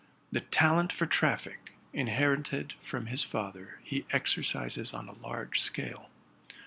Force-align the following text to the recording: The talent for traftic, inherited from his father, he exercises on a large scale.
The 0.31 0.39
talent 0.41 0.91
for 0.91 1.05
traftic, 1.05 1.57
inherited 1.93 2.73
from 2.81 3.05
his 3.05 3.21
father, 3.21 3.77
he 3.83 4.07
exercises 4.09 4.95
on 4.95 5.07
a 5.07 5.19
large 5.19 5.61
scale. 5.61 6.09